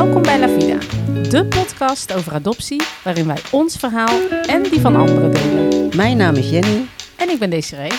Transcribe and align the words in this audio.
Welkom 0.00 0.22
bij 0.22 0.38
La 0.38 0.48
Vida, 0.48 0.78
de 1.28 1.46
podcast 1.46 2.12
over 2.12 2.32
adoptie 2.32 2.82
waarin 3.04 3.26
wij 3.26 3.36
ons 3.50 3.76
verhaal 3.76 4.20
en 4.46 4.62
die 4.62 4.80
van 4.80 4.96
anderen 4.96 5.32
delen. 5.32 5.96
Mijn 5.96 6.16
naam 6.16 6.34
is 6.34 6.50
Jenny. 6.50 6.86
En 7.16 7.28
ik 7.28 7.38
ben 7.38 7.50
Desiree. 7.50 7.90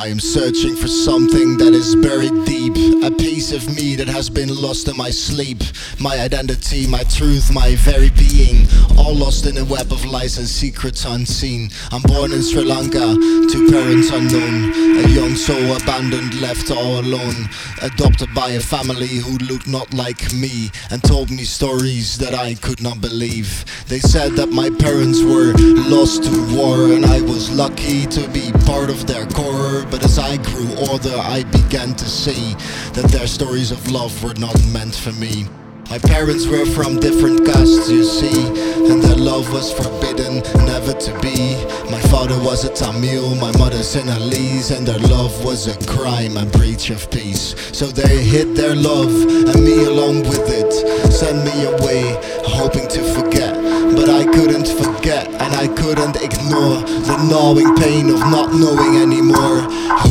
I 0.00 0.06
am 0.06 0.18
searching 0.18 0.74
for 0.76 0.88
something 0.88 1.58
that 1.58 1.74
is 1.74 1.94
buried 1.94 2.46
deep. 2.46 2.72
A 3.04 3.10
piece 3.10 3.52
of 3.52 3.68
me 3.76 3.96
that 3.96 4.08
has 4.08 4.30
been 4.30 4.48
lost 4.48 4.88
in 4.88 4.96
my 4.96 5.10
sleep. 5.10 5.58
My 5.98 6.18
identity, 6.18 6.86
my 6.86 7.02
truth, 7.04 7.52
my 7.52 7.74
very 7.74 8.08
being. 8.08 8.66
All 8.98 9.14
lost 9.14 9.46
in 9.46 9.56
a 9.58 9.64
web 9.64 9.92
of 9.92 10.04
lies 10.04 10.38
and 10.38 10.46
secrets 10.46 11.04
unseen. 11.04 11.70
I'm 11.90 12.02
born 12.02 12.32
in 12.32 12.42
Sri 12.42 12.64
Lanka 12.64 12.98
to 12.98 13.70
parents 13.70 14.10
unknown. 14.10 14.72
A 15.04 15.08
young 15.08 15.34
soul 15.34 15.76
abandoned, 15.76 16.40
left 16.40 16.70
all 16.70 17.00
alone. 17.00 17.48
Adopted 17.82 18.32
by 18.34 18.50
a 18.50 18.60
family 18.60 19.08
who 19.08 19.38
looked 19.38 19.66
not 19.66 19.92
like 19.94 20.32
me. 20.32 20.70
And 20.90 21.02
told 21.02 21.30
me 21.30 21.44
stories 21.44 22.18
that 22.18 22.34
I 22.34 22.54
could 22.54 22.82
not 22.82 23.00
believe. 23.00 23.64
They 23.88 24.00
said 24.00 24.32
that 24.32 24.50
my 24.50 24.70
parents 24.70 25.22
were 25.22 25.54
lost 25.88 26.24
to 26.24 26.56
war. 26.56 26.92
And 26.92 27.04
I 27.06 27.20
was 27.20 27.50
lucky 27.50 28.06
to 28.06 28.28
be 28.28 28.52
part 28.66 28.90
of 28.90 29.06
their 29.06 29.26
core. 29.26 29.84
But 29.90 30.04
as 30.04 30.18
I 30.18 30.36
grew 30.36 30.74
older, 30.88 31.16
I 31.16 31.44
began 31.44 31.94
to 31.94 32.08
see 32.08 32.54
that 32.92 33.10
their 33.10 33.26
stories 33.26 33.70
of 33.70 33.90
love 33.90 34.22
were 34.22 34.34
not 34.34 34.56
meant 34.72 34.94
for 34.94 35.12
me. 35.12 35.46
My 35.90 35.98
parents 35.98 36.46
were 36.46 36.64
from 36.66 37.00
different 37.00 37.44
castes, 37.44 37.90
you 37.90 38.04
see, 38.04 38.46
and 38.88 39.02
their 39.02 39.16
love 39.16 39.52
was 39.52 39.72
forbidden, 39.72 40.36
never 40.64 40.92
to 40.92 41.18
be. 41.18 41.56
My 41.90 42.00
father 42.02 42.38
was 42.44 42.64
a 42.64 42.72
Tamil, 42.72 43.34
my 43.34 43.50
mother 43.58 43.82
Sinhalese, 43.82 44.70
and 44.70 44.86
their 44.86 45.00
love 45.00 45.44
was 45.44 45.66
a 45.66 45.76
crime, 45.90 46.36
a 46.36 46.46
breach 46.46 46.90
of 46.90 47.10
peace. 47.10 47.56
So 47.76 47.86
they 47.86 48.22
hid 48.22 48.54
their 48.54 48.76
love, 48.76 49.10
and 49.10 49.64
me 49.64 49.86
along 49.86 50.28
with 50.30 50.46
it, 50.48 50.72
sent 51.12 51.44
me 51.44 51.64
away, 51.64 52.16
hoping 52.46 52.86
to 52.86 53.02
forget. 53.12 53.56
But 53.96 54.08
I 54.08 54.26
couldn't 54.26 54.68
forget, 54.68 55.26
and 55.26 55.54
I 55.56 55.66
couldn't 55.74 56.22
ignore 56.22 56.86
the 56.86 57.16
gnawing 57.28 57.74
pain 57.74 58.10
of 58.10 58.20
not 58.30 58.54
knowing 58.54 59.02
anymore. 59.02 59.62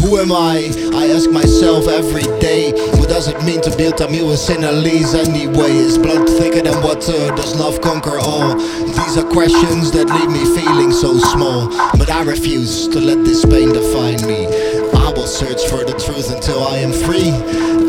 Who 0.02 0.18
am 0.18 0.34
I? 0.34 0.76
I 0.94 1.08
ask 1.16 1.32
myself 1.32 1.88
every 1.88 2.28
day. 2.42 2.74
Does 3.10 3.28
it 3.28 3.44
mean 3.44 3.60
to 3.62 3.76
be 3.76 3.86
a 3.86 3.92
Tamil 3.92 4.30
or 4.30 4.38
Sinhalese 4.38 5.18
anyway? 5.18 5.72
Is 5.72 5.98
blood 5.98 6.30
thicker 6.30 6.62
than 6.62 6.80
water? 6.84 7.34
Does 7.36 7.60
love 7.60 7.82
conquer 7.82 8.20
all? 8.20 8.56
These 8.56 9.18
are 9.18 9.28
questions 9.28 9.92
that 9.92 10.08
leave 10.14 10.30
me 10.30 10.46
feeling 10.56 10.92
so 10.92 11.18
small. 11.18 11.68
But 11.98 12.12
I 12.12 12.24
refuse 12.24 12.88
to 12.90 13.02
let 13.02 13.26
this 13.26 13.44
pain 13.44 13.74
define 13.74 14.22
me. 14.28 14.46
I 14.94 15.12
will 15.12 15.26
search 15.28 15.68
for 15.68 15.84
the 15.84 15.98
truth 15.98 16.32
until 16.32 16.64
I 16.64 16.78
am 16.78 16.94
free. 16.94 17.34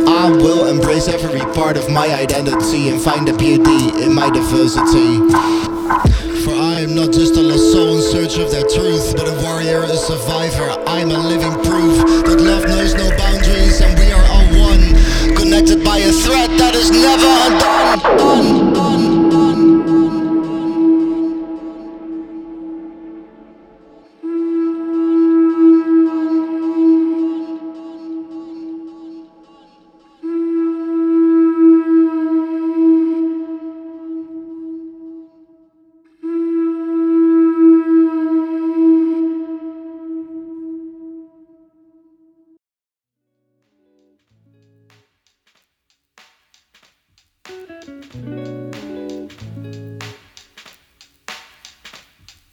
I 0.09 0.31
will 0.31 0.67
embrace 0.69 1.07
every 1.07 1.45
part 1.53 1.77
of 1.77 1.91
my 1.91 2.09
identity 2.09 2.89
and 2.89 2.99
find 2.99 3.29
the 3.29 3.37
beauty 3.37 4.03
in 4.03 4.15
my 4.15 4.31
diversity. 4.31 5.21
For 6.43 6.57
I 6.57 6.81
am 6.81 6.95
not 6.95 7.13
just 7.13 7.37
a 7.37 7.43
lost 7.43 7.73
soul 7.73 7.97
in 7.97 8.03
search 8.03 8.39
of 8.39 8.51
their 8.51 8.65
truth, 8.65 9.15
but 9.15 9.29
a 9.29 9.37
warrior, 9.45 9.83
a 9.85 9.97
survivor. 9.97 10.75
I'm 10.89 11.11
a 11.11 11.19
living 11.19 11.53
proof 11.63 11.70
by 15.77 15.99
a 15.99 16.11
thread 16.11 16.51
that 16.59 16.75
is 16.75 16.91
never 16.91 17.31
undone. 17.47 17.99
Done, 18.17 18.65
done. 18.65 18.70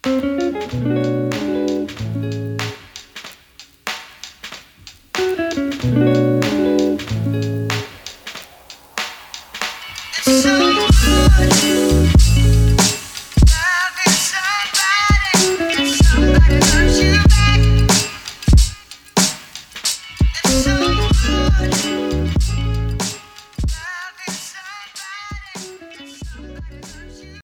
So 0.08 0.48